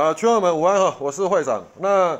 [0.00, 1.62] 啊，群友们午安哈，我是会长。
[1.76, 2.18] 那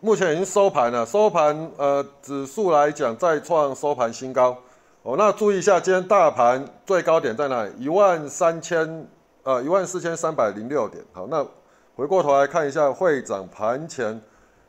[0.00, 4.58] 目前已经收盘了，收盘呃指数来讲再创收盘新高
[5.04, 5.14] 哦。
[5.16, 7.70] 那注意一下，今天大盘最高点在哪里？
[7.78, 9.06] 一万三千
[9.44, 11.04] 呃一万四千三百零六点。
[11.12, 11.46] 好，那
[11.94, 14.20] 回过头来看一下会长盘前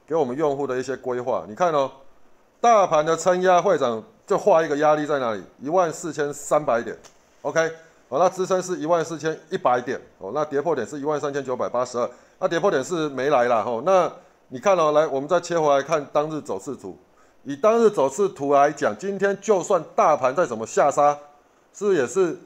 [0.06, 1.46] 给我们用户的一些规划。
[1.50, 1.90] 你看哦，
[2.62, 5.44] 大盘的撑压，会长就画一个压力在哪里？
[5.60, 6.96] 一万四千三百点。
[7.42, 7.72] OK，
[8.08, 10.30] 好，那支撑是一万四千一百点哦。
[10.32, 12.08] 那跌破点是一万三千九百八十二。
[12.38, 14.12] 那跌破点是没来了吼，那
[14.50, 16.98] 你看哦，来，我们再切回来看当日走势图。
[17.44, 21.18] 以当日走势图来讲，今天就算大盘再怎么下杀，
[21.74, 22.38] 是不是也是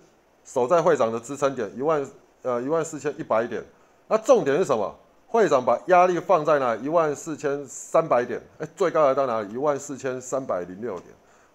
[0.45, 2.05] 守在会长的支撑点一万
[2.44, 3.63] 呃一万四千一百点？
[4.07, 4.95] 那重点是什么？
[5.27, 6.75] 会长把压力放在哪？
[6.75, 9.41] 一万四千三百点，哎，最高来到哪？
[9.44, 11.05] 一万四千三百零六点。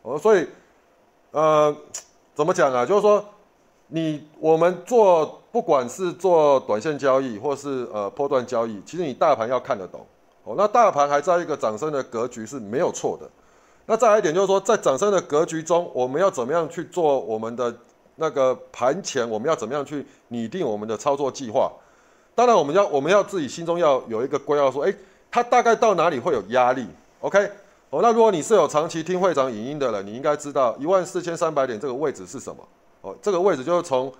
[0.02, 0.48] 哦，所以
[1.30, 1.74] 呃，
[2.34, 2.84] 怎么讲啊？
[2.84, 3.24] 就是说。
[3.88, 10.04] 你我们做不管是做短线交易或是呃波段交易，其实你大盘要看得懂
[10.44, 10.54] 哦。
[10.56, 13.28] 那大盘还在一个涨升的格局是没有错的。
[13.86, 17.72] 那再来一点就是说，在涨升的格局中，我们要怎么样去做我们的
[18.16, 19.28] 那个盘前？
[19.28, 21.70] 我们要怎么样去拟定我们的操作计划？
[22.34, 24.94] 当然，我们要我们要自己心中要有一个规划，说，哎，
[25.30, 26.86] 它大概到哪里会有压力
[27.20, 27.38] ？OK？
[27.90, 32.66] 哦，那如果你是有长期听会长影音的人，你应该知道一万四千三百点这个位置是什么。
[33.04, 34.10] 哦，这个位置就是从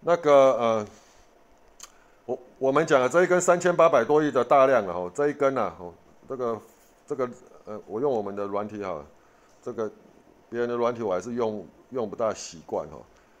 [0.00, 0.86] 那个呃，
[2.26, 5.90] 我我们讲的这一根三千八百多亿的大量啊，哦，这一根呐，哦，
[6.28, 6.60] 这个
[7.06, 7.26] 这个
[7.64, 9.02] 呃，我用我们的软体哈，
[9.62, 9.90] 这个
[10.50, 12.98] 别人的软体我还是用用不大习惯哈。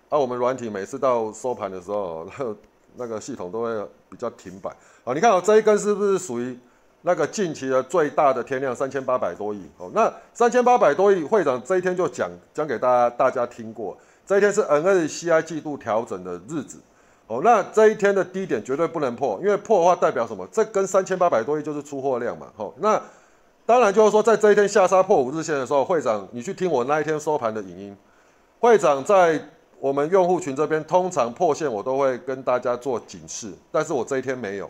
[0.08, 2.56] 啊，我们软体每次到收盘的时候，那个
[2.94, 4.70] 那个系统都会比较停摆。
[5.04, 6.58] 啊，你看哦，这一根是不是属于
[7.02, 9.68] 那个近期的最大的天量三千八百多亿？
[9.76, 13.94] 哦，那三千八百多亿，会长这一天就讲讲给大家大家听过。
[14.26, 16.80] 这一天是 NSCI 季度调整的日子，
[17.28, 20.44] 哦，那这一天的低点绝对不能破，因为破的话代表什么？
[20.50, 23.00] 这跟三千八百多亿就是出货量嘛，哦，那
[23.64, 27.96] 当然就是说，在这一天下杀破五日线的时候，会长你去听我那一天收盘的影音，
[28.58, 29.40] 会长在
[29.78, 34.68] 我们用户群这边，通常破线我都会跟大家做警示，但是我这一天没有，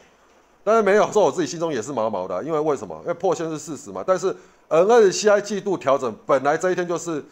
[0.63, 2.95] 但是没有说我自己心中也是毛毛的，因为为什么？
[3.03, 4.37] 因为破线是事实嘛，但是
[4.69, 7.25] NSCI 季度调整本来这一天就是。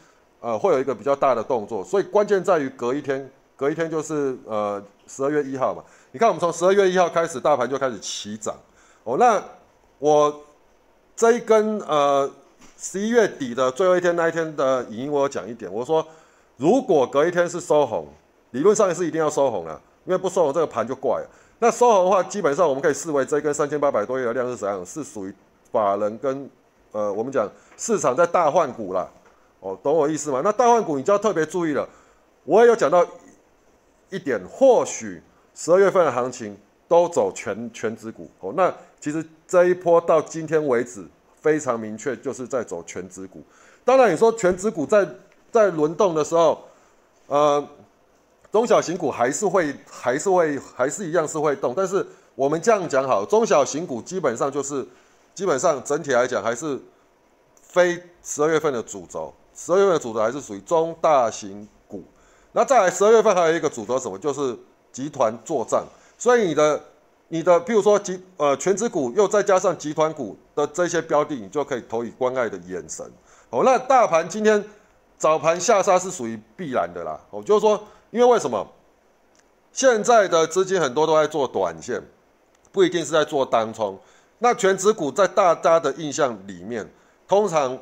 [0.44, 5.82] 呃，会有一个比较大的动作，所以关键在于隔一天，隔一天就是呃十二月一号嘛。
[6.12, 8.54] 你看，我们从十二月一号开始，大盘就开始起涨。
[9.04, 9.42] 哦，那
[9.98, 10.42] 我
[11.16, 12.30] 这一根呃
[12.76, 16.06] 十一月底的最后一天那一天的语音，我有讲一点，我说
[16.58, 18.06] 如果隔一天是收红，
[18.50, 21.26] 理论上是一定要收红了，因为不收红这个盘就怪了。
[21.58, 24.84] 那收红的话，基本上我们可以视为这一根三千八百多亿的量是怎样？
[24.84, 25.34] 是属于
[25.72, 26.50] 法人跟
[26.92, 29.10] 呃我们讲市场在大换股了。
[29.64, 30.42] 哦，懂我意思吗？
[30.44, 31.88] 那大换股你就要特别注意了。
[32.44, 33.02] 我也有讲到
[34.10, 35.22] 一点，或许
[35.54, 36.54] 十二月份的行情
[36.86, 38.30] 都走全全指股。
[38.40, 38.70] 哦，那
[39.00, 41.02] 其实这一波到今天为止
[41.40, 43.42] 非常明确，就是在走全指股。
[43.86, 45.08] 当然，你说全指股在
[45.50, 46.62] 在轮动的时候，
[47.28, 47.66] 呃，
[48.52, 51.72] 中小型股还是会还是会还是一样是会动。
[51.74, 54.86] 但是我们这样讲好，中小型股基本上就是
[55.34, 56.78] 基本上整体来讲还是
[57.62, 59.32] 非十二月份的主轴。
[59.54, 62.02] 十二月份的主轴还是属于中大型股，
[62.52, 64.18] 那再来十二月份还有一个主轴什么？
[64.18, 64.58] 就是
[64.92, 65.84] 集团作战。
[66.18, 66.80] 所以你的
[67.28, 73.08] 你的，譬如说集呃全指股，又再加上集团股的这些标的，你就可以投以关爱的眼神。
[73.50, 74.64] 哦，那大盘今天
[75.16, 77.20] 早盘下杀是属于必然的啦。
[77.30, 78.66] 哦，就是说，因为为什么
[79.72, 82.02] 现在的资金很多都在做短线，
[82.72, 83.96] 不一定是在做单冲。
[84.38, 86.88] 那全指股在大家的印象里面，
[87.28, 87.78] 通常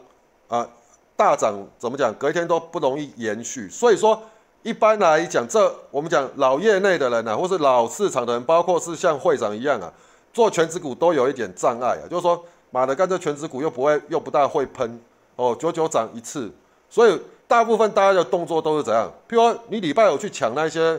[0.48, 0.68] 啊。
[1.16, 2.12] 大涨怎么讲？
[2.14, 4.20] 隔一天都不容易延续，所以说
[4.62, 9.92] 一般来讲，这我们讲老业内的人啊，或是老市场的人，包括是像会长一样啊，
[10.32, 15.00] 做全职股都有一点障碍啊，就是说马的干这全职股又不会又不大会喷
[15.36, 16.50] 哦，久久涨一次，
[16.88, 19.08] 所以大部分大家的动作都是怎样？
[19.28, 20.98] 譬如说你礼拜五去抢那些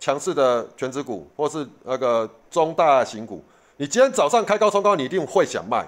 [0.00, 3.44] 强势的全职股，或是那个中大型股，
[3.76, 5.86] 你今天早上开高冲高，你一定会想卖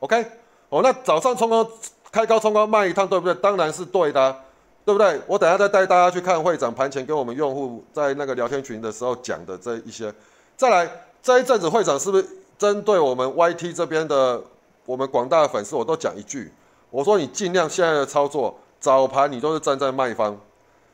[0.00, 0.24] ，OK？
[0.70, 1.68] 哦，那早上冲高。
[2.12, 3.34] 开高冲高卖一趟，对不对？
[3.34, 4.36] 当然是对的，
[4.84, 5.20] 对不对？
[5.26, 10.12] 我等下再带大家去看会长盘前跟我们用户在那个聊天群的时候讲的这一些。
[10.56, 10.90] 再来
[11.22, 12.26] 这一阵子会长是不是
[12.58, 14.42] 针对我们 YT 这边的
[14.84, 16.52] 我们广大的粉丝，我都讲一句，
[16.90, 20.36] 我说你尽量现在的操作，早盘你都是站在卖方，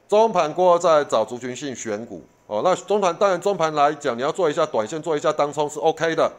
[0.08, 2.60] 中盘过后再找族群性选股哦。
[2.62, 6.30] 那中盘当然中盘来讲，你要做一下短线，做一下当冲是 OK 的。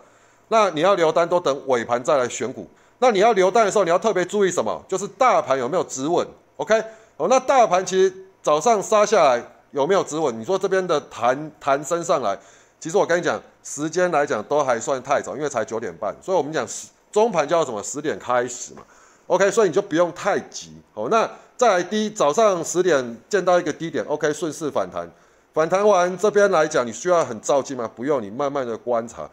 [0.49, 2.69] 那你要留单都等尾盘再来选股。
[2.99, 4.83] 那你要留单的时候，你要特别注意什么？
[4.87, 6.27] 就是大盘有没有止稳
[6.57, 6.83] ？OK，
[7.17, 10.39] 哦，那大盘其实早上杀下来有没有止稳？
[10.39, 12.37] 你说这边的弹弹升上来，
[12.79, 17.83] 其实我跟你讲，时间来讲都还算太早，因为才九点半，所以我们讲十中盘叫什么？
[17.83, 18.81] 十点开始嘛。
[19.27, 21.07] OK，所以你就不用太急哦。
[21.11, 25.07] 那再来低早上十点见到一个低点，OK，顺势反弹，
[25.53, 27.89] 反弹完这边来讲，你需要很着急吗？
[27.93, 29.29] 不用，你慢慢的观察。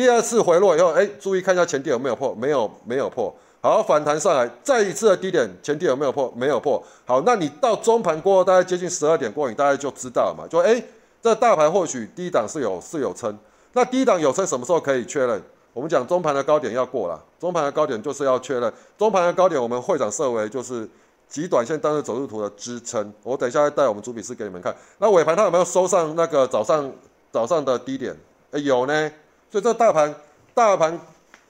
[0.00, 3.30] 第二次回落以后，哎，注意看一下前低有没有破，没有，没有破。
[3.60, 6.32] 好，反弹上来，再一次的低点，前低有没有破？
[6.34, 6.82] 没有破。
[7.04, 10.82] 好，那你到中盘过后，大概接近十二点过，你大概就知道嘛，就哎，
[11.20, 13.38] 这大盘或许低档是有是有撑，
[13.74, 15.42] 那低档有撑什么时候可以确认？
[15.74, 20.88] 我们讲中盘的高点要过了，中盘的高点就是要确认，中盘的高点我们会长设为就是
[21.28, 23.12] 极短线当日走势图的支撑。
[23.22, 24.74] 我等一下带我们主笔师给你们看。
[24.96, 26.90] 那尾盘它有没有收上那个早上
[27.30, 28.16] 早上的低点？
[28.52, 29.12] 哎，有呢。
[29.50, 30.14] 所以这大盘
[30.54, 30.98] 大盘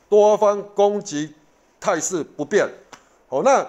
[0.08, 1.35] 多方攻击。
[1.82, 2.69] 态势不变，
[3.31, 3.67] 哦，那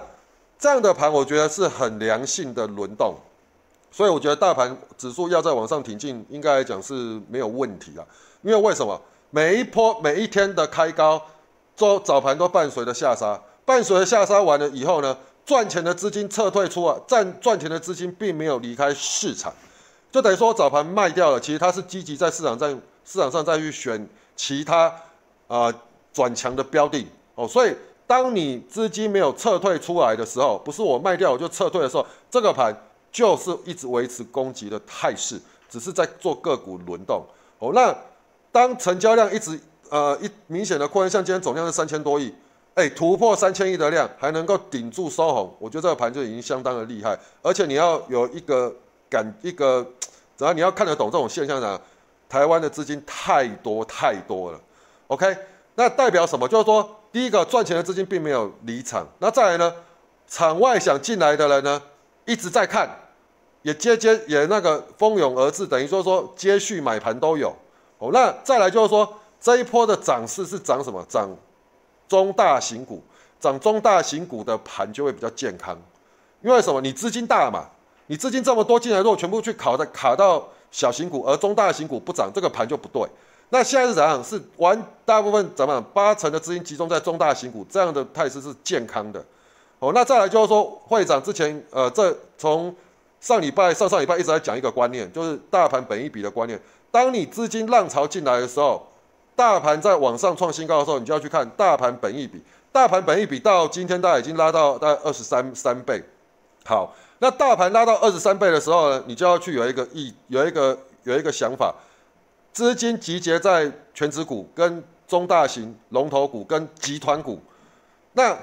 [0.59, 3.15] 这样的盘我觉得是很良性的轮动，
[3.89, 6.93] 所以我觉得大盘指数要再往上挺进，应该来讲是
[7.29, 8.03] 没有问题啊。
[8.41, 11.21] 因为为什么每一波每一天的开高，
[11.73, 19.53] 周早盘都伴随着下杀，伴随着下杀完了以后呢，赚钱的资金撤退出啊，赚赚钱的资金并没有离开市场，
[20.11, 22.75] 就等于说早盘卖掉了，其实它是积极在市场在
[23.05, 24.05] 市场上再去选
[24.41, 24.91] 其他
[25.47, 25.71] 啊
[26.11, 27.05] 转强的标的
[27.35, 27.75] 哦，所以。
[28.07, 32.75] 当你资金没有撤退出来的时候，不是我卖掉我就撤退的时候，这个盘
[33.09, 35.39] 就是一直维持攻击的态势，
[35.69, 37.23] 只是在做个股轮动。
[37.59, 37.95] 哦，那
[38.51, 39.57] 当成交量一直
[39.89, 42.35] 呃一明显的扩张，像今天总量是三千多亿，
[42.73, 47.17] 哎，突破三千亿的量还能够顶住收红，我觉得这个盘就已经相当的厉害。
[47.41, 48.75] 而且你要有一个
[49.09, 49.87] 感一个，
[50.37, 51.79] 只要你要看得懂这种现象呢，
[52.31, 54.61] 台湾的资金太多太多了。
[55.07, 55.35] OK，
[55.75, 56.47] 那代表什么？
[56.47, 56.97] 就是说。
[57.11, 59.73] 第一个赚钱的资金并没有离场，那再来呢？
[60.29, 61.81] 场外想进来的人呢，
[62.23, 62.89] 一直在看，
[63.63, 67.53] 也接接也那个蜂拥而至，等于说说接续买盘都有。
[67.97, 71.05] 哦，那再来就是说这一波的涨势是涨什么？
[71.09, 71.29] 涨
[72.07, 73.03] 中大型股，
[73.41, 75.77] 涨中大型股的盘就会比较健康，
[76.41, 76.79] 因为什么？
[76.79, 77.65] 你资金大嘛，
[78.07, 83.07] 你资金这么多进来，如果全部去卡在卡到小型股，而中大型股不涨，这个盘就不对。
[83.49, 84.23] 那现在是怎样？
[84.23, 85.83] 是完大部分怎么样？
[85.93, 89.23] 八成的资金集中在中大型股，这样的态势是健康的。
[89.79, 92.73] 哦，那再来就是说，会长之前呃，这从
[93.19, 96.57] 上礼拜、上上礼拜一直在讲一个观念，就是大盘本一比的观念。
[96.91, 98.87] 当你资金浪潮进来的时候，
[99.35, 102.41] 大盘在往上创新高的时候，你就要去看大盘本一比。
[102.71, 106.01] 大盘本一比到今天大概已经拉到大概二十三三倍。
[106.63, 111.71] 好，那大盘拉到二十三倍的时候呢，你就要去有一个意，有一个有一个想法。
[112.51, 117.39] 资金集结在全职股、跟中大型龙头股、跟集团股，
[118.13, 118.35] 那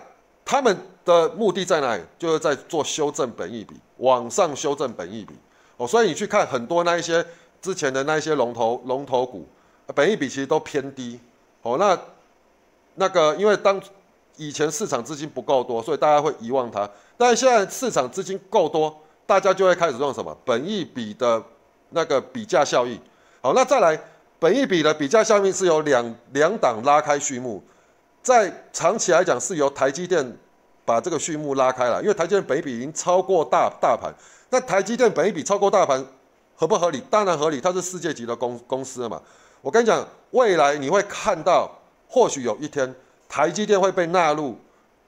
[0.45, 2.03] 他们的目的在哪里？
[2.21, 5.35] 就是在做修正本益比，往上修正本益比。
[5.77, 7.27] 哦，所以你去看很多那一些
[7.61, 9.45] 之前的那一些龙头龙头股，
[9.93, 11.19] 本益比其实都偏低。
[11.63, 11.99] 哦，那
[12.95, 13.81] 那个因为当
[14.39, 16.89] 以前市场资金不够多，所以大家会遗忘它。
[17.19, 18.97] 但现在市场资金够多，
[19.27, 21.43] 大家就会开始用什么本益比的
[21.91, 22.99] 那个比价效应。
[23.43, 24.01] 好，那再来，
[24.39, 27.63] 本一比的比价效应是由两两档拉开序幕，
[28.23, 30.37] 在长期来讲是由台积电
[30.85, 34.15] 把这个序幕拉开了，因为台积电本一比已经超过大大盘，
[34.51, 36.05] 那台积电本一比超过大盘
[36.55, 37.03] 合不合理？
[37.11, 39.21] 当然合理，它是世界级的公公司嘛。
[39.61, 41.71] 我跟你讲，未来你会看到，
[42.09, 42.95] 或许有一天
[43.29, 44.57] 台积电会被纳入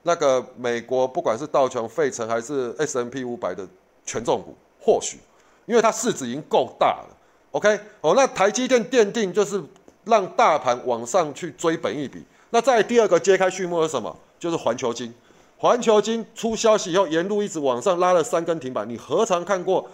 [0.02, 3.66] 那个美国不管是道琼、费城还是 S M P 五百的
[4.04, 5.18] 权重股，或许，
[5.66, 7.16] 因为它市值已经够大了。
[7.52, 9.62] OK，哦，那台积电奠定就是
[10.04, 12.24] 让大盘往上去追本一笔。
[12.50, 14.16] 那在第二个揭开序幕是什么？
[14.38, 15.12] 就是环球金。
[15.56, 18.88] 环球金出消息以后，沿路一直往上拉了三根停板。
[18.88, 19.86] 你何尝看过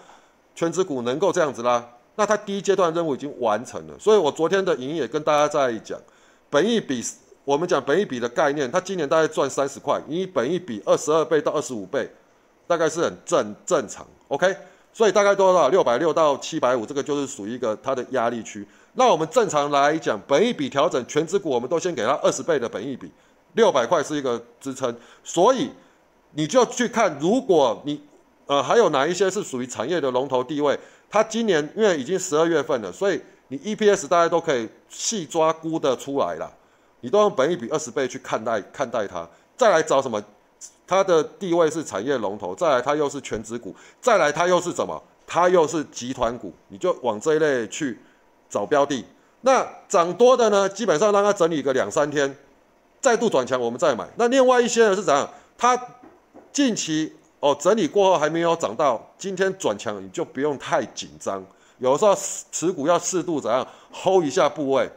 [0.55, 1.85] 全指股能够这样子拉？
[2.15, 3.93] 那它第一阶段任务已经完成了。
[3.99, 5.99] 所以我昨天的营也跟大家在讲，
[6.49, 7.03] 本一笔，
[7.47, 12.05] 我们讲本一笔的概念，它今年大概赚三十块，以本一笔二十二倍到二十五倍，
[12.67, 14.05] 大概是很正正常。
[14.27, 14.53] OK。
[14.91, 15.69] 所以大概多少？
[15.69, 18.67] 六百六到七百五，这个就是属于一个它的压力区。
[18.95, 23.09] 那我们正常来讲，本一笔调整全指股，我们都先给它二十倍的本一笔，
[23.53, 24.93] 六百块是一个支撑。
[25.23, 25.69] 所以
[26.33, 28.01] 你就去看，如果你
[28.47, 30.77] 呃还有哪一些是属于产业的龙头地位，
[31.09, 36.51] 它今年因为已经十二月份了，所以你 EPS 大家都可以细抓估的出来了。
[37.01, 40.23] 你都用本一比二十倍去看待看待它，再来找什么？
[40.87, 45.01] 它的地位是产业龙头，再来它又是全职股，再来它又是什么？
[45.25, 47.99] 它又是集团股，你就往这一类去
[48.49, 49.03] 找标的。
[49.41, 52.33] 那涨多的呢，基本上让它整理个两三天，
[53.01, 54.07] 再度转强，我们再买。
[54.15, 55.29] 那另外一些呢是怎样？
[55.57, 55.77] 它
[56.53, 61.45] 近期哦整理过后还没有涨到，今天转强，你就不用太紧张。
[61.79, 62.17] 有时候
[62.51, 64.89] 持股要适度怎样 hold 一下部位，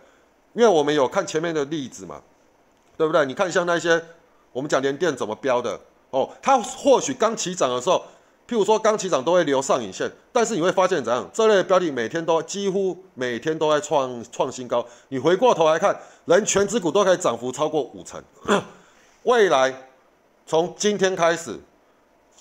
[0.52, 2.20] 因为我们有看前面的例子嘛，
[2.96, 3.24] 对不对？
[3.26, 4.02] 你看像那些
[4.52, 5.78] 我们讲连电怎么标的
[6.10, 8.02] 哦，它或许刚起涨的时候。
[8.48, 11.24] 譬如说，刚起涨都会留上影线，但是你会发现怎样？
[11.32, 14.84] 这类标的每天都几乎每天都在创创新高。
[15.06, 18.20] 你回过头来看，人全指股都可以涨幅超过五成。
[19.22, 19.72] 未来
[20.46, 21.56] 从今天开始，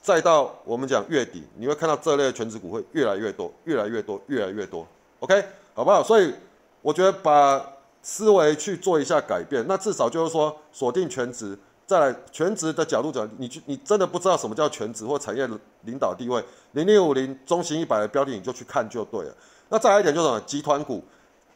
[0.02, 4.88] 再到我们讲月底，你会看到这类全指股会越来越多，越来越多，越来越多。
[5.20, 6.02] OK，好不好？
[6.02, 6.34] 所以
[6.82, 7.64] 我觉得把
[8.02, 11.58] 思维去做一下改变，那至少就是说锁定全职。
[11.86, 15.50] 再来全职的角度讲，你去你真的不知道什么叫全职或产业
[15.82, 19.36] 领导地位，零零五零中型一百的标的你就去看就对了。
[19.70, 20.40] 那再来一点就是什么？
[20.42, 21.04] 集团股，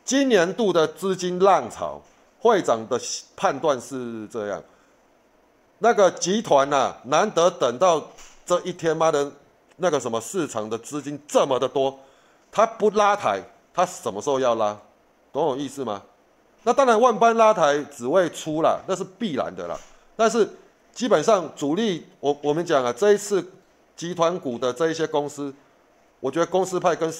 [0.04, 2.02] 今年度的资金浪潮，
[2.40, 3.00] 会长的
[3.36, 4.60] 判断是这样，
[5.78, 8.12] 那个集团呐，难得等到
[8.44, 9.32] 这一天妈的，
[9.78, 12.00] 那个什么市场的资金这么的多，
[12.52, 13.40] 他不拉抬，
[13.72, 14.76] 他什么时候要拉？
[15.32, 16.02] 懂我意思吗？
[16.64, 19.78] 那当然万般拉抬只为出了，那是必然的啦。
[20.16, 20.48] 但是
[20.94, 23.46] 基本上主力，我我们讲啊，这一次
[23.96, 25.54] 集团股的这一些公司，
[26.20, 27.12] 我觉得公司派跟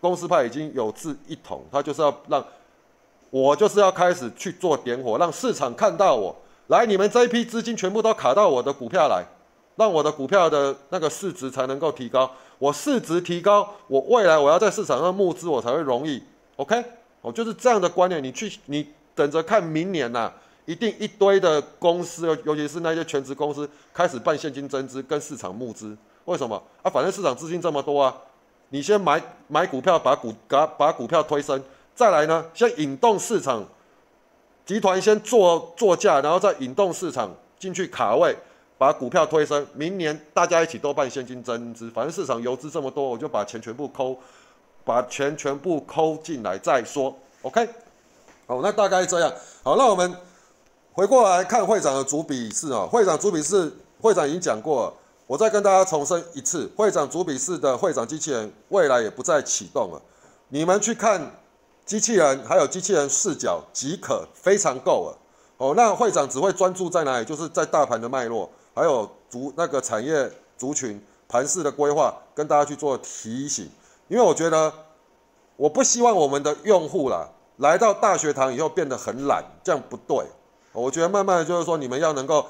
[0.00, 2.44] 公司派已经有志一同，他就是要让，
[3.30, 6.34] 我就是要开始去做点火，让市场看到我。
[6.68, 9.24] 来，你们这一批资金全部都卡到我的股票来，
[9.76, 16.22] 让我的股票的那个市值才能够提高，我市值提高，我未来我要在市场上募资，我才会容易
[16.56, 16.84] ，OK，
[17.22, 20.32] 哦就是这样的观念，你去你等着看明年呐。
[20.66, 25.96] 一定一堆的公司，尤其是那些全职公司，开始办现金增资，跟市场募资。
[26.26, 26.88] 为什么啊？
[26.88, 28.16] 反正市场资金这么多啊，
[28.68, 31.60] 你先买买股票，把股把把股票推升，
[31.92, 33.64] 再来呢，先引动市场
[34.64, 38.36] 集团先做做价，然后再引动市场进去卡位，
[38.78, 39.66] 把股票推升。
[39.74, 44.16] 明年大家一起都办现金增资，反正市场游资这么多，我就把钱全部抠，
[44.84, 47.14] 把钱全部抠进来再说。
[47.42, 47.68] OK，
[48.46, 49.32] 好，那大概这样。
[49.62, 50.14] 好，那我们。
[50.92, 54.94] 回过来看会长的主笔试啊，会长主笔试，会长已经讲过了，
[55.28, 60.02] 我再跟大家重申一次，会长主笔试的会长机器人未来也不再启动了，
[60.48, 61.30] 你们去看
[61.86, 65.18] 机器人还有机器人视角即可，非常够了。
[65.58, 67.24] 哦，那会长只会专注在哪里？
[67.24, 73.70] 就是在大盘的脉络，还有族那个产业族群盘势的规划，跟大家去做提醒。
[74.10, 74.72] 因为我觉得，
[75.54, 80.26] 我不希望我们的用户啦，来到大学堂以后变得很懒，这样不对。
[80.72, 82.44] 我觉得慢慢的就是说，你们要能够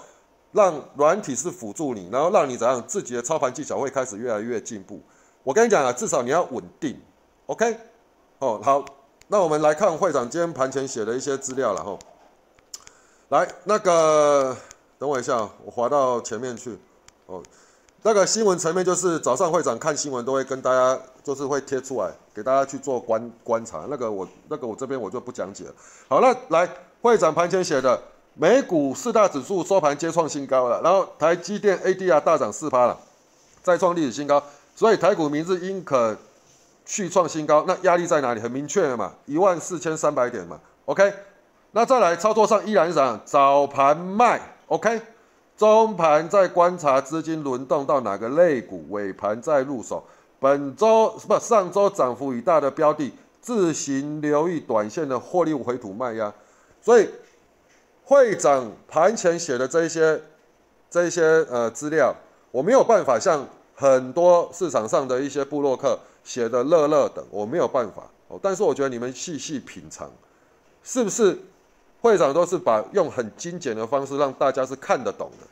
[0.53, 5.03] 让软体是辅助你，然后让你怎样自己的操盘技巧会开始越来越进步。
[5.43, 6.99] 我跟你讲啊，至少你要稳定
[7.45, 7.77] ，OK？
[8.39, 8.83] 哦，好，
[9.29, 11.99] 那我们来看会长今天盘前写的一些资料了哈。
[13.29, 14.57] 来，那个
[14.99, 16.79] 等我一下，我滑到前面去。
[17.27, 17.43] 哦，
[18.03, 23.87] 那个新闻层面就是早上会长看新闻都会跟大家，就是会贴出来给大家去做观观察。
[23.89, 25.75] 那个我那个我这边我就不讲解了。
[26.09, 26.69] 好，那来。
[27.03, 27.99] 会长盘前写的，
[28.35, 32.99] 美股四大指数收盘皆创新高了，然后台积电 ADR 大涨四趴了，
[33.63, 34.43] 再创历史新高，
[34.77, 36.15] 所以台股明日应可
[36.85, 37.65] 续创新高。
[37.67, 38.41] 那压力在哪里？
[38.43, 40.61] 很明确的嘛，一万四千三百点嘛。
[40.85, 41.11] OK，
[41.71, 42.99] 那再来操作上依然是？
[43.25, 45.01] 早盘卖，OK，
[45.61, 50.03] 中盘再观察资金轮动到哪个类股，尾盘再入手。
[50.39, 53.13] 本周不上周涨幅已大的标的，
[53.43, 56.33] 自行留意短线的获利回吐卖压。
[56.81, 57.07] 所以，
[58.05, 60.19] 会长盘前写的这些、
[60.89, 62.17] 这些呃资料，
[62.51, 68.41] 我没有办法像很多市场上的一些部落客写的乐乐等，我没有办法哦。
[68.43, 70.11] 但是我觉得你们细细品尝，
[70.83, 71.39] 是不是
[72.01, 75.47] 会长都是把用很精简的方式让大家是看得懂的？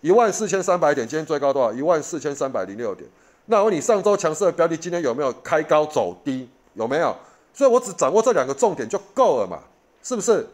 [0.00, 1.72] 一万四千三百点，今天最高多少？
[1.72, 3.08] 一万四千三百零六点。
[3.46, 6.48] 那我你，上周强势的标的今天有没有开高走低？
[6.74, 7.16] 有没有？
[7.52, 9.58] 所以我只掌握这两个重点就够了嘛。
[10.02, 10.46] 是不是？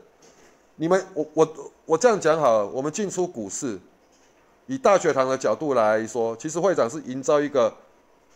[0.76, 1.54] 你们我我
[1.84, 3.78] 我这样讲好了，我们进出股市，
[4.66, 7.74] 以大学堂的角度来说，其实会长是营造一个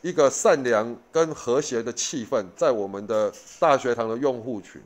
[0.02, 4.82] 一个善良跟和谐的气氛，在我们的大学堂的用户群。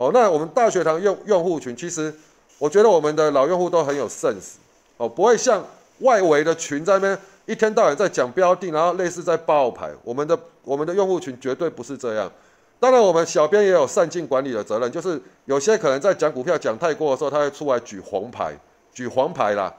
[0.00, 2.10] 哦，那我们大学堂用用户群，其实
[2.56, 4.54] 我觉得我们的老用户都很有 sense，
[4.96, 5.62] 哦，不会像
[5.98, 9.90] 外围的群在那边一天到晚在讲标的，然后类似在爆牌。
[10.02, 12.32] 我们的我们的用户群绝对不是这样。
[12.78, 18.58] 当然，我们小编也有善尽管理的责任，就是有些可能在讲股票讲太过的时候，他会出来举黄牌，
[18.94, 19.70] 举黄牌啦，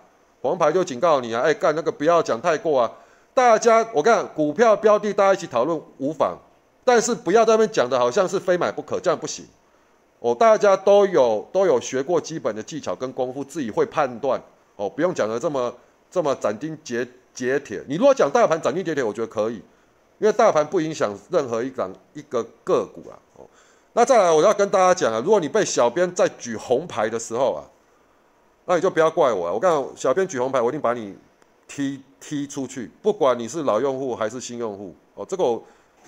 [0.44, 2.92] 黄牌就警告你啊，哎，干那个不要讲太过啊。
[3.34, 6.38] 大家，我看股票标的大家一起讨论无妨，
[6.86, 9.44] 但是不要在那边讲的好像是非买不可，这样不行。
[10.22, 14.40] 哦，大家都有都有学过基本的技巧跟功夫，自己会判断。
[14.76, 15.74] 哦，不用讲的这么
[16.12, 17.84] 这么斩钉截截铁。
[17.88, 19.56] 你如果讲大盘斩钉截铁，我觉得可以。
[20.20, 23.18] 因为大盘不影响任何一档一个个股啊。
[23.36, 23.50] 哦，
[23.94, 27.66] 那再来我要跟大家讲啊，如果你被小编在举红牌的时候啊，
[28.66, 29.52] 那你就不要怪我啊。
[29.52, 31.18] 我刚小编举红牌，我一定把你
[31.68, 34.96] 踢踢出去，不管你是老用户还是新用户。
[35.16, 35.44] 哦，这个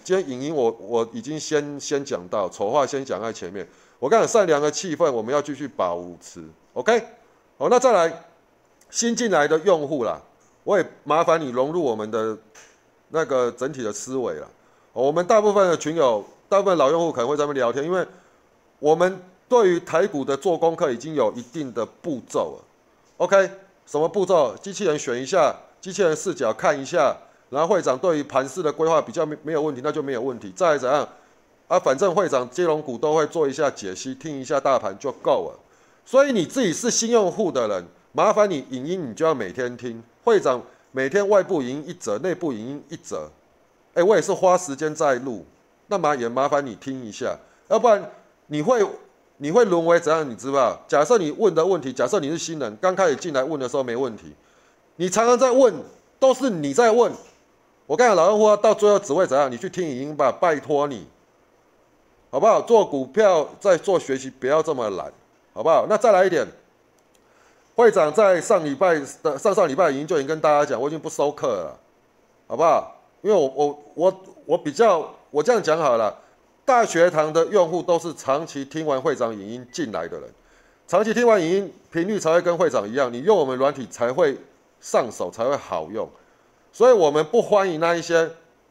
[0.03, 3.67] 今天影音我我已经先先讲到，丑话先讲在前面。
[4.03, 6.43] 我讲善良的气氛，我们要继续保持。
[6.73, 7.01] OK，
[7.57, 8.25] 好，那再来
[8.89, 10.19] 新进来的用户啦，
[10.65, 12.37] 我也麻烦你融入我们的
[13.11, 14.47] 那个整体的思维了。
[14.91, 18.05] 我们大部分的群友，大部分老用户可能会在那边聊天，因为
[18.79, 22.63] 我们对于台股的做功课已经有一定的步骤了。
[23.15, 23.49] OK，
[23.85, 24.53] 什么步骤？
[24.57, 27.15] 机器人选一下，机器人视角看一下，
[27.49, 30.51] 然后会长对于盘势的规划比较没没有问题，那就没有问题。
[30.53, 31.07] 再怎样
[31.73, 35.59] 啊，反正会长金融股都会做一下解析，听一下大盘就够了。
[36.05, 40.61] 所以你自己是新用户的人，麻烦你影音你就要每天听会长
[40.91, 43.27] 每天外部影音一则，内部影音一则。
[43.95, 45.43] 哎，我也是花时间在录，
[45.87, 47.35] 那么也麻烦你听一下，
[47.69, 48.07] 要不然
[48.45, 48.85] 你会
[49.37, 50.29] 你会沦为怎样？
[50.29, 50.79] 你知道？
[50.87, 54.35] 假设你问的问题，假设你是新人，刚开始进来问的时候没问题，
[54.97, 55.73] 你常常在问，
[56.19, 57.11] 都是你在问。
[57.87, 59.51] 我跟你，老用户到最后只会怎样？
[59.51, 61.07] 你去听影音吧，拜托你，
[62.33, 62.59] 好不好？
[62.63, 65.13] 做股票在做学习，不要这么懒。
[65.53, 65.85] 好不好？
[65.87, 66.43] 那再来一点，
[67.75, 71.79] 会长在上礼拜的上上礼拜已经就已经跟大家讲，我已经不收课了，
[72.47, 72.91] 好不好？
[73.21, 76.17] 因为我我我我比较我这样讲好了，
[76.65, 80.27] 大学堂的用户都是长期听完会长语音进来的人，
[80.87, 84.35] 长期听完语音频率才会跟会长一样，你用我们软体才会
[84.81, 86.09] 上手才会好用，
[86.71, 88.27] 所以我们不欢迎那一些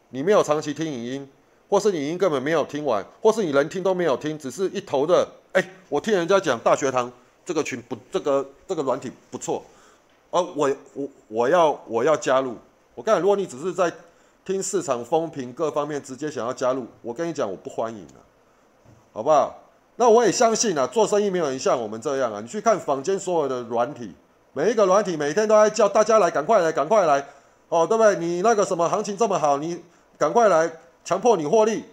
[0.08, 1.30] 你没有长期听语音，
[1.72, 5.26] 或是你影音根本没有听完，或是你连听都没有听，只是一头的。
[5.52, 7.10] 哎，我听人家讲大学堂
[7.46, 9.64] 这个群不，这个这个软体不错，
[10.28, 12.56] 哦，我我我要我要加入。
[12.94, 13.90] 我跟你，如果你只是在
[14.44, 18.20] 听市场风评各方面直接想要加入，我跟你讲，我不欢迎啊，
[19.14, 19.58] 好不好？
[19.96, 22.42] 那我也相信啊，做生意没有人像我们这样啊。
[22.42, 24.12] 你去看坊间所有的软体，
[24.52, 27.26] 每一个软体每天都在叫大家来，赶快来，赶快来，
[27.70, 28.16] 哦，对不对？
[28.16, 29.82] 你那个什么行情这么好，你
[30.18, 30.70] 赶快来，
[31.04, 31.84] 强迫你获利。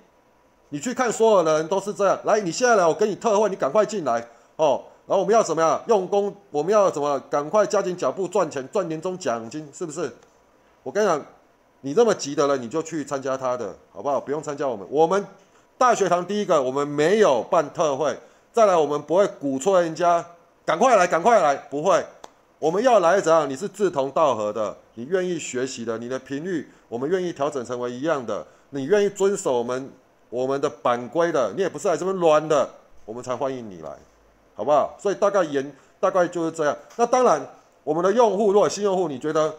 [0.69, 2.19] 你去看，所有人都是这样。
[2.25, 4.83] 来，你现在来，我给你特惠，你赶快进来哦。
[5.07, 5.81] 然后我们要怎么样？
[5.87, 7.19] 用功，我们要怎么？
[7.21, 10.11] 赶快加紧脚步赚钱，赚年终奖金，是不是？
[10.83, 11.25] 我跟你讲，
[11.81, 14.21] 你这么急的人，你就去参加他的，好不好？
[14.21, 14.87] 不用参加我们。
[14.91, 15.25] 我们
[15.79, 18.15] 大学堂第一个，我们没有办特惠。
[18.53, 20.23] 再来，我们不会鼓吹人家
[20.63, 22.05] 赶快来，赶快来，不会。
[22.59, 23.49] 我们要来怎样？
[23.49, 29.91] 你是志同道合的，你愿意学习的，你的频率我们愿意调整成为一样的，你愿意遵守我们。
[30.31, 32.69] 我们的版规的，你也不是来这边乱的，
[33.03, 33.89] 我们才欢迎你来，
[34.53, 34.95] 好不好？
[34.99, 36.77] 所以大概言大概就是这样。
[36.97, 37.43] 那当然，
[37.83, 39.51] 我们的用户如果新用户，你觉得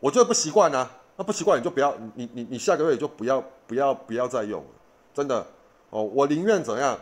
[0.00, 0.90] 我觉得不习惯呢？
[1.16, 4.68] 那不习惯你就不要，你你你下个月就不要不要不要再用了，
[5.14, 5.46] 真的
[5.90, 6.02] 哦。
[6.02, 6.98] 我宁愿怎样？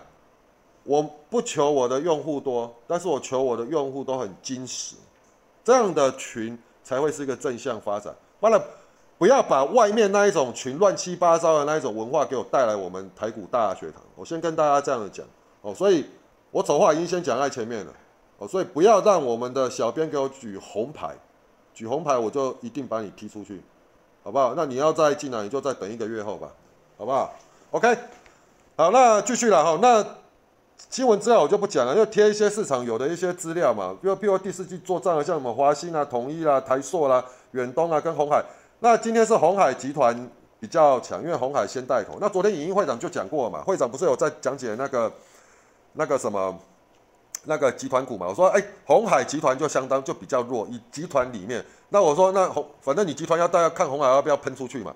[0.83, 4.97] 我不求我的用户多，但是我求我的用户都很矜实，
[5.65, 8.15] 这样的群才会是一个正向发展。
[8.41, 8.63] 完了。
[9.17, 14.03] 不要把外面那一种群乱七八糟的那一种文化给我带来我们台股大学堂。
[14.17, 15.25] 我先跟大家这样讲
[15.63, 16.05] 哦，所以
[16.51, 17.93] 我丑话已经先讲在前面了
[18.39, 21.15] 哦，所以不要让我们的小编给我举红牌，
[21.73, 23.63] 举红牌我就一定把你踢出去，
[24.23, 24.55] 好不好？
[24.57, 26.49] 那你要再进来，你就再等一个月后吧，
[26.99, 27.33] 好不好
[27.71, 27.97] ？OK，
[28.77, 29.79] 好，那继续了哈。
[29.81, 30.05] 那
[30.91, 38.45] 新闻资料我就不讲了，就贴一些市场有的一些资料嘛，比如比如第四季做账的，像什么华兴啊、统一啦、台硕啦、远东啊跟红海。
[38.85, 40.15] 那今天是红海集团
[40.61, 42.19] 比较强，因为红海先带头。
[42.21, 45.11] 那昨天影音会长就讲过了嘛，会长不是有在讲解那个
[45.95, 46.55] 那个什么
[47.45, 48.27] 那个集团股嘛？
[48.29, 51.65] 我说，哎，红海集团就相当就比较弱，以集团里面。
[51.89, 54.95] 那我说，那红反正你集团要大家看红海要不要喷出去嘛？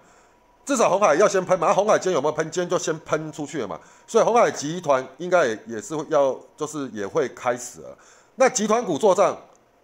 [0.66, 1.72] 至少红海要先喷嘛。
[1.72, 2.44] 红海今天有没有喷？
[2.50, 3.80] 今天就先喷出去了嘛。
[4.06, 7.96] 所以红海集团应该也也是要就是也会开始了。
[8.34, 9.34] 那集团股做账，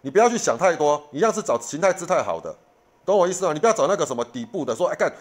[0.01, 2.55] 你不要去想太多，一样是找形态姿态好的。
[3.05, 3.53] 懂我意思吗？
[3.53, 5.13] 你不要找那个什么底部的，说哎看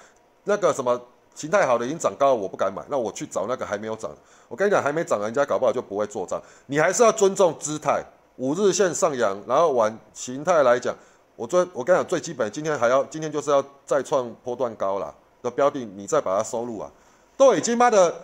[0.45, 1.01] 那个什么
[1.35, 2.83] 形态好的已经涨高了，我不敢买。
[2.89, 4.11] 那我去找那个还没有涨。
[4.49, 6.41] 我跟你讲，还没涨，人家搞不好就不会做账。
[6.67, 8.05] 你还是要尊重姿态，
[8.37, 10.95] 五日线上扬，然后往形态来讲，
[11.35, 16.91] 我最我跟你讲最基本，今天还要今天就是要再创波段高了的标的，你再把它收入啊，
[17.37, 18.15] 都已经妈的，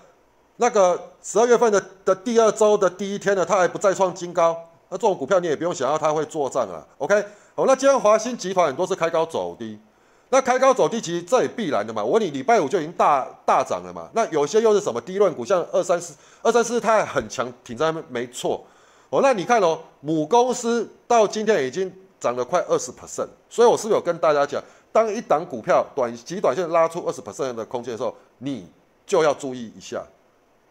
[0.57, 4.57] 那个十二月份的的第二周的第一天了，它还不再创新高，
[4.89, 7.25] 那这种股票你也不用想要它会做账啊，OK。
[7.61, 9.79] 哦，那今天华兴集团很多是开高走低，
[10.31, 12.03] 那开高走低其实这也必然的嘛。
[12.03, 14.09] 我问你，礼拜五就已经大大涨了嘛？
[14.15, 18.65] 那有些又是什么低论股，像二三四、二三四，它很强，挺在那没错。
[19.11, 28.67] 哦，那你看哦，母公司到今天已经涨了快二十 percent，所以我是有跟大家讲，当一档股票短极短线拉出二十 percent 的空间的时候，你
[29.05, 30.03] 就要注意一下，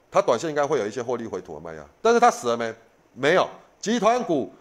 [0.09, 1.85] 它短线应该会有一些获利回吐的卖压。
[2.01, 2.73] 但是它死了没？
[3.13, 3.47] 没有。
[3.79, 4.51] 集团股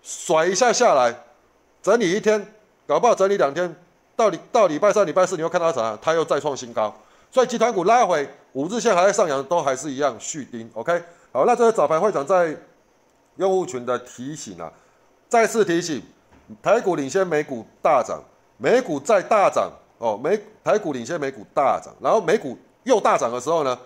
[0.00, 1.14] 甩一下下来，
[1.84, 2.42] 整理一天，
[2.86, 3.76] 搞不好整理两天，
[4.16, 5.94] 到礼到礼拜三、礼拜四，你会看到啥？
[6.00, 6.92] 它又再创新高。
[7.30, 10.70] 所以集团股拉回五日线还在上扬，都还是一样续盯。
[10.72, 12.56] OK，好，那这个早盘会长在
[13.36, 14.72] 用户群的提醒啊，
[15.28, 16.02] 再次提醒，
[16.62, 18.18] 台股领先美股大涨，
[18.56, 23.78] 美股再大涨哦，美台股领先美股大涨，然后美股又大涨的时候呢，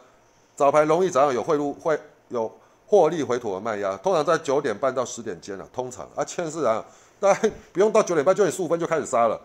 [0.55, 2.49] 早盘容易早上有汇入会有
[2.87, 6.85] 获利回吐的卖压，通常在九点半到十点间啊，通常啊，千市啊，
[7.21, 9.41] 大概不用到九点半九点十五分就开始杀了，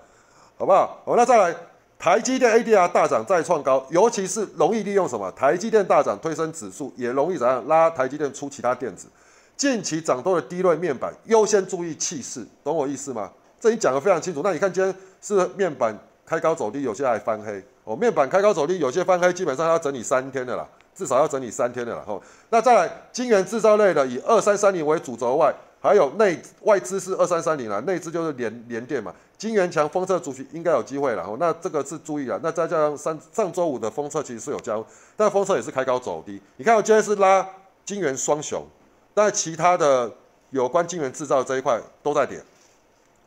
[0.58, 1.02] 好不好？
[1.06, 1.56] 好，那再来。
[2.00, 5.32] 台积电 ADR 大涨再创高，尤其是容易利用什么？
[5.32, 9.08] 台积电大涨推升指数，也容易怎样拉台积电出其他电子。
[9.56, 13.32] 近期涨多的低位面板，优先注意气势，懂我意思吗？
[13.58, 14.42] 这已经讲得非常清楚。
[14.44, 17.96] 那你看今天是面板开高走低，有些还翻黑哦。
[17.96, 22.04] 面板开高走低，有些翻黑，基本上要整理三天的啦，至少要整理三天的啦。
[22.06, 25.56] 吼，那再来，晶圆制造类的以二三三零为主轴外。
[25.84, 31.36] 还有内外资是二三三零啦，内资就是联联电嘛，金元强封测主席应该有机会了哦。
[31.38, 34.82] 那这个是注意了，那再加上上上周五的封测其实是有加，
[35.18, 36.42] 但封测也是开高走低。
[36.56, 37.46] 你看我今天是拉
[37.84, 38.66] 金元双雄，
[39.14, 40.10] 但其他的
[40.52, 42.42] 有关金元制造这一块都在跌，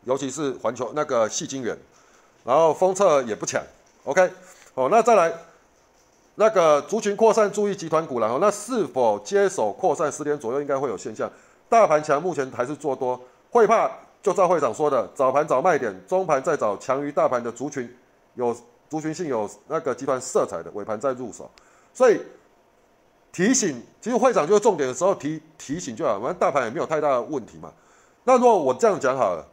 [0.05, 1.77] 尤其是环球那个细金元，
[2.42, 3.62] 然后封测也不强。
[4.05, 4.31] OK，
[4.73, 5.31] 哦，那再来
[6.37, 8.38] 那个族群扩散，注意集团股了哦。
[8.40, 11.31] 那是否接手扩散十点左右应该会有现象。
[11.68, 13.90] 大盘强，目前还是做多，会怕
[14.22, 17.92] 就照会长说的，早盘找卖点，中盘再找强于大盘的族群，
[18.35, 18.57] 有
[18.88, 21.50] 族群性有那个集团色彩的尾盘再入手。
[21.92, 22.20] 所以
[23.33, 27.72] 提醒，其实会长就是重点的时候提提醒就好，反正大盘也没有太大的问题嘛。
[28.24, 29.46] 那如果我这样讲好了，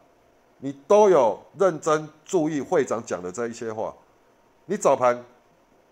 [0.60, 3.94] 你都有认真注意会长讲的这一些话，
[4.66, 5.24] 你早盘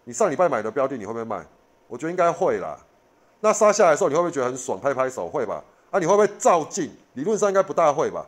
[0.03, 1.45] 你上礼拜买的标的你会不会卖？
[1.87, 2.77] 我觉得应该会啦。
[3.39, 5.63] 那杀下来的时候你会不会觉得很爽，拍拍手会吧？
[5.91, 6.89] 啊，你会不会照进？
[7.13, 8.25] 理论上应该不大会吧？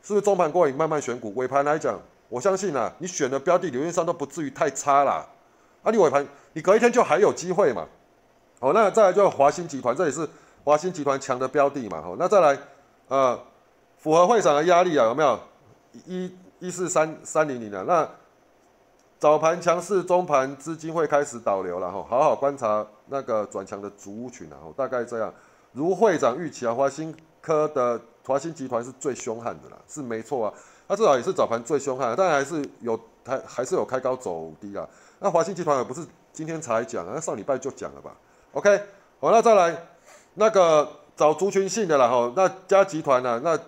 [0.00, 1.34] 是不是中盘过瘾慢慢选股？
[1.34, 5.26] 尾盘来讲，我相信啊，你选的标的理论上都不至于太差啦。
[5.82, 7.88] 啊，你尾盘你隔一天就还有机会嘛？
[8.60, 10.28] 好，那再来就华兴集团，这也是
[10.62, 12.00] 华兴集团强的标的嘛。
[12.00, 12.58] 好，那再来，
[13.08, 13.40] 呃，
[13.98, 15.40] 符合会长的压力啊，有没有？
[16.06, 18.08] 一一四三三零零啊，那
[19.18, 22.04] 早盘强势，中盘资金会开始导流了哈。
[22.08, 25.32] 好好观察那个转强的族群啊，大概这样。
[25.74, 30.54] 如会长预期啊，华兴科的华兴集团是最凶悍的啦，是没错啊，
[30.88, 34.88] 它至少也是早盘最凶悍，但还是有还还是有开高走低啦。
[35.18, 36.00] 那华兴集团也不是
[36.32, 38.14] 今天才讲啊，上礼拜就讲了吧
[38.52, 38.80] ？OK，
[39.20, 39.76] 好，那再来
[40.34, 43.58] 那个找族群性的啦，哈，那加集团呢，那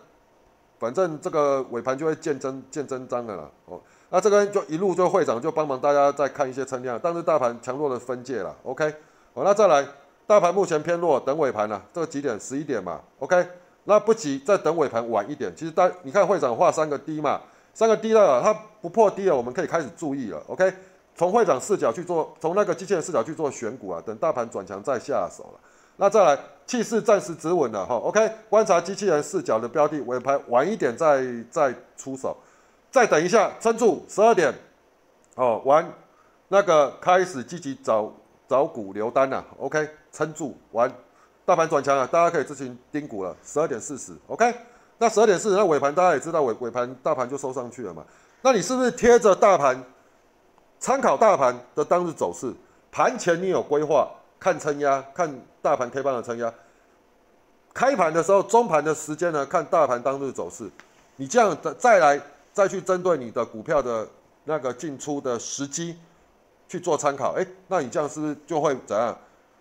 [0.79, 8.95] 反正这个尾盘就会见真见真章的啦，哦，那这个就一路就会长就帮忙大家再看一些称量，但是大盘强弱的分界了，OK，
[9.35, 9.85] 好，那再来。
[10.27, 11.81] 大盘目前偏弱，等尾盘了。
[11.93, 12.39] 这个几点？
[12.41, 13.01] 十一点嘛。
[13.21, 13.47] OK，
[13.85, 15.55] 那不急，再等尾盘晚一点。
[15.55, 17.41] 其实大，你看会长画三个低嘛，
[17.73, 20.43] 三个低了，它不破低了，我们可以开始注意了。
[20.49, 20.73] OK，
[21.15, 24.03] 从会长视角去做，从那个机器人视角去做选股啊。
[24.05, 25.61] 等大盘转强再下手了。
[25.99, 26.37] 那再来，
[26.67, 27.95] 气势暂时止稳了哈。
[27.95, 32.37] OK，观察机器人视角的标的，尾盘晚一点再再出手，
[32.91, 34.53] 再等一下，撑住十二点
[35.37, 35.89] 哦，完
[36.49, 38.13] 那个开始积极找。
[38.49, 40.91] 找股留单呐，OK，撑住完，
[41.45, 43.37] 大盘转强了，大家可以自行盯股了。
[43.45, 44.55] 十二点四十，OK，
[44.99, 48.05] 那十二点四十，那尾盘大家也知道尾尾盘大盘就收上去了嘛。
[48.43, 49.83] 那你是不是贴着大盘
[50.79, 52.53] 参考大盘的当日走势？
[52.93, 56.53] 盘前你有规划看撑压，看大盘 K 棒的撑压。
[57.75, 60.71] 开盘的时候，中盘的时间呢，看大盘当日走势。
[61.17, 62.21] 你这样再再来
[62.53, 64.07] 再去针对你的股票的
[64.45, 65.99] 那个进出的时机。
[66.69, 69.17] 去做参考，哎，那你这样是不是就会怎样？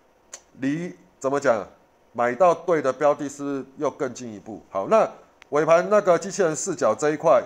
[0.60, 1.65] 离怎么讲？
[2.13, 4.62] 买到对的标的，是不是又更进一步？
[4.70, 5.06] 好，那
[5.50, 7.44] 尾盘那个机器人视角这一块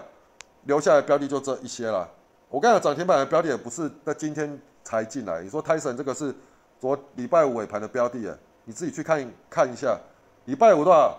[0.65, 2.08] 留下来标的就这一些了。
[2.50, 5.41] 我刚才涨停板的标的也不是在今天才进来。
[5.41, 6.34] 你说泰森这个是
[6.80, 9.98] 昨礼拜五尾盘的标的，你自己去看看一下。
[10.45, 11.17] 礼拜五多少？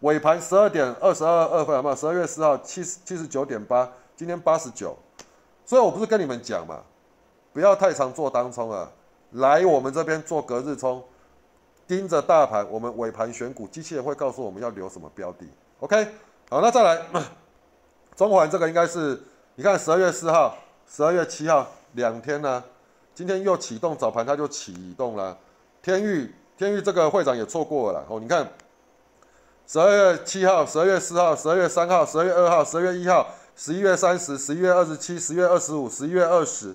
[0.00, 1.94] 尾盘十二点二十二二分，好不好？
[1.94, 4.94] 十二月四号七十七十九点八，今天八十九。
[5.64, 6.82] 所以我不是跟你们讲嘛？
[7.52, 8.90] 不要太常做当冲啊，
[9.32, 11.02] 来我们这边做隔日冲，
[11.86, 15.46] 盯着大盘，我们尾盘选股，机器人会告诉我们要留什么标的。
[15.80, 16.06] OK，
[16.48, 17.02] 好，那再来，
[18.16, 19.20] 中环这个应该是，
[19.56, 20.56] 你看十二月四号、
[20.88, 22.62] 十二月七号两天呢，
[23.14, 25.36] 今天又启动早盘，它就启动了。
[25.82, 28.48] 天域，天域这个会长也错过了哦，你看，
[29.66, 36.74] 十二月七号、十二月四号、十二月三号、十二月二号、十二月一号、十一月三十、十一月二十七、十月二十五、十一月二十，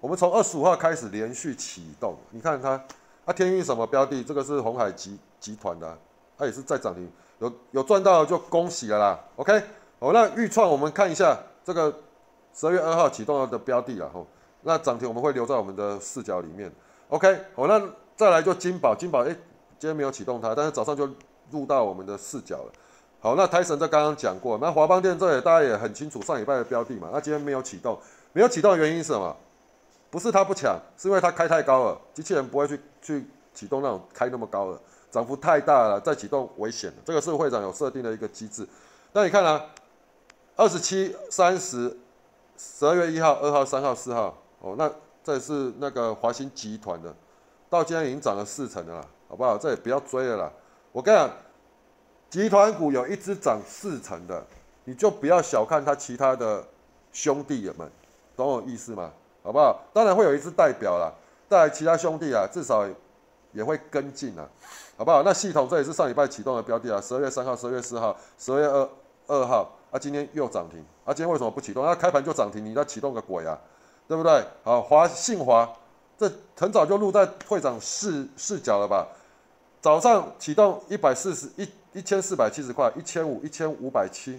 [0.00, 2.16] 我们从二十五号开始连续启动。
[2.30, 2.80] 你看它，
[3.26, 4.22] 它天运什么标的？
[4.22, 5.98] 这个是红海集集团的，
[6.36, 9.20] 它也是在涨停，有有赚到就恭喜了啦。
[9.36, 9.60] OK，
[9.98, 11.92] 好，那预创我们看一下这个
[12.54, 14.24] 十二月二号启动的标的了吼，
[14.62, 16.72] 那涨停我们会留在我们的视角里面。
[17.08, 17.82] OK，好，那
[18.16, 19.34] 再来就金宝，金宝哎，
[19.78, 21.08] 今天没有启动它，但是早上就
[21.50, 22.72] 入到我们的视角了。
[23.20, 27.98] 好，那泰神这刚刚讲过，那华邦电这也大家也很清楚，上礼拜的标的嘛，那今天没有启动，
[28.32, 29.36] 没有启动的原因是什么？
[30.10, 38.66] 不是它不强，是因为它开太高了，机器人不会去去启动那种开那么高的，涨幅太大了，再启动危险的，这个是会长有设定的一个机制。
[39.12, 39.64] 那你看啊，
[40.56, 41.96] 二十七、三十、
[42.56, 44.90] 十二月一号、二号、三号、四号，哦，那
[45.22, 47.14] 这是那个华兴集团的，
[47.68, 49.58] 到今天已经涨了四成的了，好不好？
[49.58, 50.52] 这也不要追了啦，
[50.92, 51.30] 我跟你讲。
[52.30, 54.46] 集团股有一只涨四成的，
[54.84, 56.62] 你就不要小看它其他的
[57.10, 57.90] 兄弟们，
[58.36, 59.10] 懂我意思吗？
[59.48, 59.80] 好不好？
[59.94, 61.10] 当然会有一只代表啦，
[61.48, 62.86] 带来其他兄弟啊，至少
[63.52, 64.46] 也会跟进啊，
[64.98, 65.22] 好不好？
[65.22, 68.88] 那系统这也是上礼拜启动的标的啊，十二月三号、十二月四号、十二月二
[69.28, 71.82] 二号啊，今天又涨停啊，今天为什么不启动？
[71.82, 73.58] 它开盘就涨停，你再启动个鬼啊，
[74.06, 74.44] 对不对？
[74.62, 75.66] 好，华信华
[76.18, 79.08] 这很早就录在会长视视角了吧？
[79.80, 81.66] 早上启动一百四十一。
[81.94, 84.38] 一千四百七十块，一千五，一千五百七，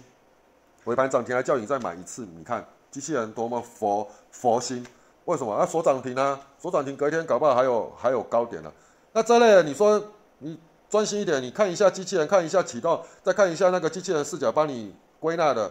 [0.84, 4.86] 尾盘涨停还叫你再买一次，你看机器人多么佛佛心，
[5.30, 5.54] 为什么？
[5.54, 8.72] 啊，锁涨停啊，锁涨停，隔天搞不好还有还有高点呢。
[9.12, 10.02] 那这类你说
[10.38, 15.70] 你专心一点，你看一下机器人，看一下启动，再看一下那个机器人视角帮你归纳的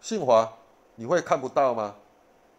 [0.00, 0.46] 信华，
[0.96, 1.94] 你会看不到吗？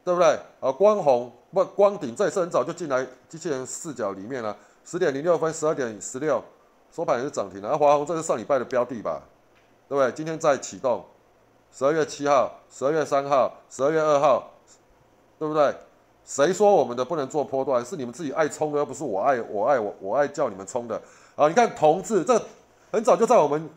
[0.03, 0.27] 对不对？
[0.59, 6.43] 啊，光红不光顶，这也是很早就进来机器人视角里面了，十点零六分，十二点十六。
[6.91, 9.21] 收盘也是涨停了，而华宏这是上礼拜的标的吧，
[9.87, 10.11] 对不对？
[10.11, 11.05] 今天在启动，
[11.71, 14.51] 十二月七号、十二月三号、十二月二号，
[15.39, 15.73] 对不对？
[16.23, 17.83] 谁说我们的不能做波段？
[17.83, 21.01] 是你们自己爱冲的，又不是我爱我爱我我爱叫你们冲的
[21.35, 21.47] 啊！
[21.47, 22.41] 你看同志，这
[22.91, 23.69] 很早就在我们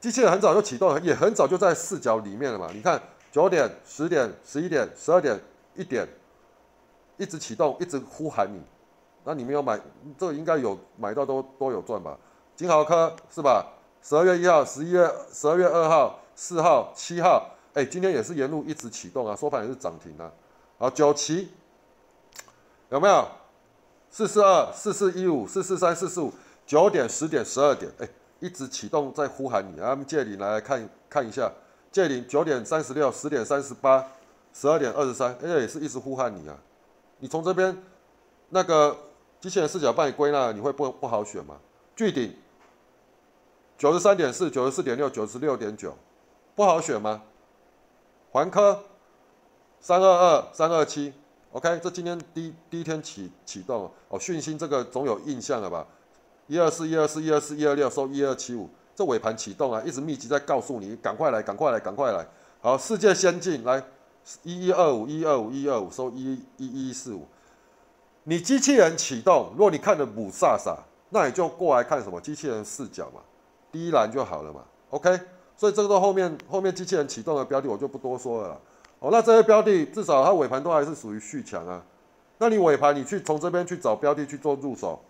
[0.00, 2.68] 机器人很早就启动，也很早就在视角里面了嘛。
[2.72, 3.00] 你看
[3.32, 5.40] 九点、十点、十一点、十二点、
[5.74, 6.06] 一点，
[7.16, 8.60] 一直启动，一直呼喊你，
[9.24, 9.80] 那你们有买？
[10.16, 12.16] 这应该有买到都都有赚吧？
[12.54, 13.66] 金豪科是吧？
[14.02, 20.30] 十二月一号、十一月、十二月二号、四号、七号，哎，今天也是沿路一直启动啊，收盘也是涨停啊。
[20.78, 21.50] 好，九旗
[22.90, 23.28] 有没有？
[24.10, 26.32] 四四二、四四一五、四四三、四四五，
[26.66, 28.08] 九点、十点、十二点，哎，
[28.40, 29.78] 一直启动在呼喊你。
[29.80, 31.52] 啊，借你来看看一下，
[31.92, 34.06] 借你九点三十六、十点三十八、
[34.54, 36.56] 十二点二十三，哎，也是一直呼喊你啊。
[37.18, 37.76] 你从这边
[38.48, 38.96] 那个
[39.40, 41.58] 机器人视角帮你归纳，你会不不好选吗？
[41.94, 42.34] 巨顶。
[43.76, 45.94] 九十三点四，九十四点六，九十六点九，
[46.56, 47.22] 不好选吗？
[48.32, 48.84] 环科
[49.78, 51.12] 三二二三二七
[51.52, 55.86] ，OK，这今天第第一天启启动哦，讯星这个总有印象了吧？
[56.46, 62.26] 一二四一二四一二四一二六收一二七五，这尾盘启动啊，一直密集在告诉你，赶快来，赶快来，赶快来。
[62.60, 63.82] 好，世界先进来
[64.42, 67.26] 一一二五一二五一二五收一一一四五，
[68.24, 70.76] 你机器人启动，如果你看的母萨萨，
[71.10, 73.20] 那你就过来看什么机器人视角嘛。
[73.70, 75.20] 第一栏就好了嘛，OK，
[75.54, 78.58] 所以这个后面后面机器人启动的标的我就不多说了，
[79.00, 81.82] 哦，那这些标的至少它尾盘都还是属于续强啊，
[82.38, 85.00] 那你尾盘你去从这边去找标的去做入手，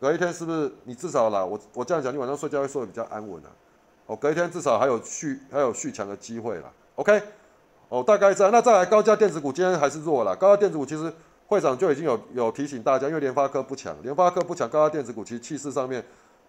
[0.00, 1.44] 隔一天是不是你至少啦？
[1.44, 3.50] 我我这样讲，你晚上睡觉会睡得比较安稳啊，
[4.06, 7.22] 哦，隔一天至少还有续还有续强的机会啦，OK，
[7.88, 11.12] 哦，大概这样，那再来高价电子股今天还是弱了，高价电子股其实
[11.46, 16.04] 会长就已经有有提醒大家，因为联发科不强，联发科不强，高价电子股其实气势上面。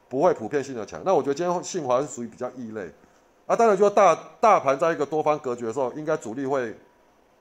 [0.08, 2.92] 不会普遍性的强，那我觉得今天信华是属于比较异类，
[3.46, 6.76] 啊，当然就大大盘在一个多方格局的时候，应该主力会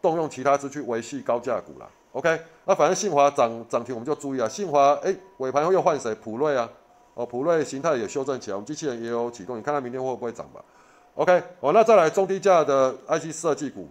[0.03, 1.87] 动用其他资去维系高价股啦。
[2.13, 6.15] OK，那反正信华涨涨停我们就注意啊，信华哎尾盘又换谁？
[6.17, 6.69] 普瑞啊，
[7.15, 10.63] 哦普瑞形态也修正起来，我们机器人也有启动，你看它明天会不会涨吧
[11.15, 13.89] ？OK，哦那再来中低价的 IC 设计股，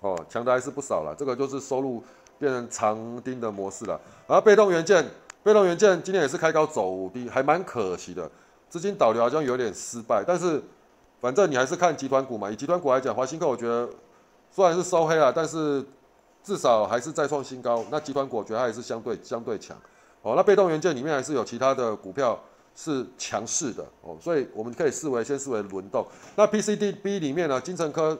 [0.00, 2.02] 哦强的还是不少了，这个就是收入
[2.38, 5.04] 变成长钉的模式了，而被动元件。
[5.44, 8.30] 被动元件今天也是开高走低，还蛮可惜的，
[8.68, 10.22] 资金导流好像有点失败。
[10.24, 10.62] 但是
[11.22, 12.50] 反正你还是看集团股嘛。
[12.50, 13.88] 以集团股来讲，华新科我觉得
[14.50, 15.82] 虽然是收黑了，但是
[16.42, 17.84] 至少还是再创新高。
[17.92, 19.76] 那集团股我觉得它也是相对相对强。
[20.22, 22.36] 哦，那被动元件里面还是有其他的股票
[22.74, 26.04] 是强势的哦，所以我们可以视为先视为轮动。
[26.34, 28.18] 那 PCDB 里面呢，金城科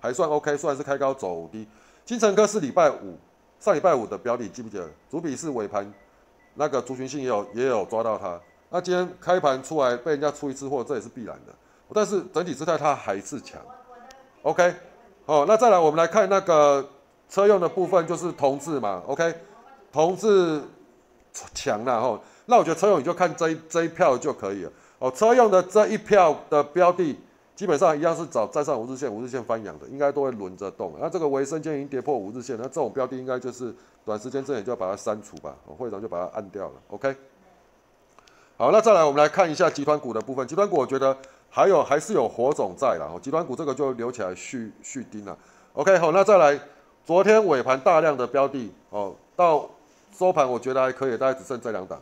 [0.00, 1.68] 还算 OK，虽然是开高走低。
[2.06, 3.18] 金城科是礼拜五
[3.60, 4.88] 上礼拜五的标的，记不记得？
[5.10, 5.92] 主笔是尾盘。
[6.54, 11.54] 那个族群性也有也有抓到它，那今天开盘出来被人家出一次货，这也是必然的。
[11.94, 13.60] 但是整体姿态它还是强
[14.42, 14.74] ，OK，
[15.26, 16.86] 哦，那再来我们来看那个
[17.28, 19.34] 车用的部分，就是同志嘛，OK，
[19.90, 20.60] 同志
[21.54, 22.20] 强了哈。
[22.46, 24.72] 那我觉得车用你就看这一这一票就可以了。
[24.98, 27.18] 哦，车用的这一票的标的，
[27.54, 30.94] 基本上一样是找站上五日线，五日线翻阳的，应该都会轮着动。
[31.00, 33.74] 那这个维生间已经跌破五日线，那这种标的应该就是
[34.04, 35.54] 短时间之内就要把它删除吧。
[35.76, 37.14] 会长就把它按掉了，OK。
[38.56, 40.44] 好，那再来我们来看一下集团股的部分。
[40.48, 41.16] 集团股我觉得
[41.50, 45.36] 还有还是有火种在了，集团股这个就留起来续续盯了。
[45.72, 46.58] OK，好，那再来，
[47.04, 49.68] 昨天尾盘大量的标的哦，到
[50.12, 52.00] 收盘我觉得还可以，大概只剩这两档。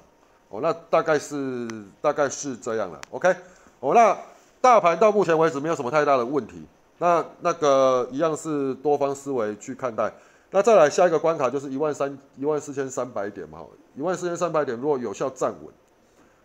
[0.49, 1.69] 哦，那大概是
[2.01, 3.35] 大概是这样了，OK。
[3.81, 4.17] 哦，那
[4.61, 6.65] 大盘到目前为止没有什么太大的问题，
[6.99, 10.13] 那那个一样是多方思维去看待。
[10.51, 13.59] 那再来下一个关卡就是一万三一万四千三百点嘛，
[13.97, 15.75] 一万四千三百点如果有效站稳，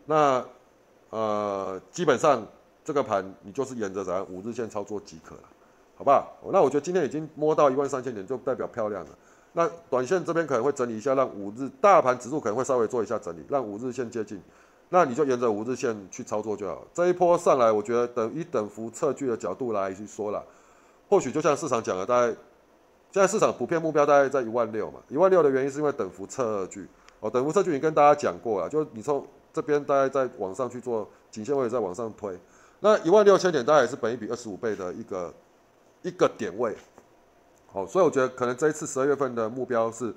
[0.06, 0.44] 那
[1.12, 2.46] 呃基本上
[2.92, 5.44] 这个盘你就是沿着咱五日线操作即可了，
[5.96, 6.30] 好不好？
[6.52, 9.10] 那我觉得今天已经摸到一万三千点就代表漂亮了。
[9.54, 14.42] 那短线这边可能会整理一下，让五日大盘指数可能会稍微做一下整理，让五日线接近，
[14.90, 16.86] 那你就沿着五日线去操作就好。
[16.94, 20.44] 这一波上来，我觉得等一等幅测距的角度来去说了，
[21.08, 22.28] 或许就像市场讲的，大概
[23.14, 26.86] 现在市场普遍目标大概在一万六嘛，一万六的原因是因为等幅测距
[27.22, 32.38] 哦，等幅测距已经跟大家讲过了，就是你从这边大概在往上去做颈线位在往上推，
[32.82, 35.34] 那一万六千点大概也是本一比二十五倍的一个
[36.02, 36.76] 一个点位。
[37.72, 40.14] 好，所以我觉得可能这一次十二月份的目标是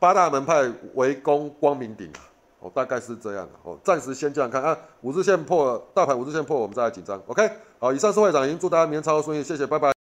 [0.00, 2.10] 八大门派围攻光明顶，
[2.58, 3.52] 哦，大概是这样的。
[3.62, 7.22] 哦，暂时先这样看啊，五日线破，大盘五日线破，我们再来紧张。
[7.28, 9.93] OK，好，以上是会长，已经祝大家明天操作顺利，谢谢，拜拜。